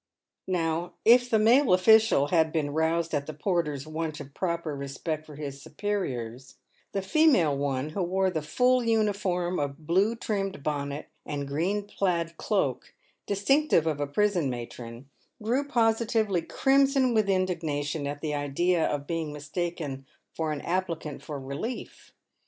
Now, 0.47 0.93
if 1.05 1.29
the 1.29 1.37
male 1.37 1.73
official 1.75 2.29
had 2.29 2.51
been 2.51 2.71
roused 2.71 3.13
at 3.13 3.27
the 3.27 3.35
porter's 3.35 3.85
want 3.85 4.19
of 4.19 4.33
proper 4.33 4.75
respect 4.75 5.27
for 5.27 5.35
his 5.35 5.61
superiors, 5.61 6.55
the 6.91 7.03
female 7.03 7.55
one— 7.55 7.89
who 7.89 8.01
wore 8.01 8.31
the 8.31 8.41
full 8.41 8.83
uniform 8.83 9.59
of 9.59 9.85
blue 9.85 10.15
trimmed 10.15 10.63
bonnet 10.63 11.07
and 11.23 11.47
green 11.47 11.83
plaid 11.85 12.35
cloak, 12.37 12.95
distinctive 13.27 13.85
of 13.85 13.99
a 13.99 14.07
prison 14.07 14.49
matron— 14.49 15.07
grew 15.43 15.67
positively 15.67 16.41
crimson 16.41 17.13
with 17.13 17.29
indignation 17.29 18.07
at 18.07 18.21
the 18.21 18.33
idea 18.33 18.83
of 18.83 19.05
being 19.05 19.31
mistaken 19.31 20.07
for 20.33 20.51
an 20.51 20.61
applicant 20.61 21.21
for 21.21 21.39
relief. 21.39 22.11